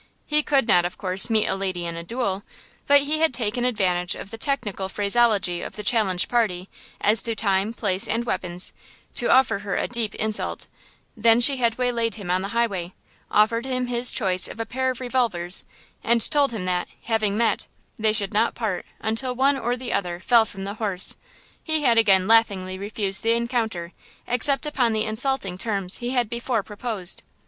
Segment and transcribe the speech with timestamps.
[0.25, 2.41] He could not, of course, meet a lady in a duel,
[2.87, 7.35] but he had taken advantage of the technical phraseology of the challenged party, as to
[7.35, 8.73] time, place and weapons,
[9.13, 10.65] to offer her a deep insult;
[11.15, 12.93] then she had waylaid him on the highway,
[13.29, 15.65] offered him his choice of a pair of revolvers,
[16.03, 17.67] and told him that, having met,
[17.99, 21.15] they should not part until one or the other fell from the horse;
[21.63, 23.93] he had again laughingly refused the encounter
[24.25, 27.21] except upon the insulting terms he had before proposed.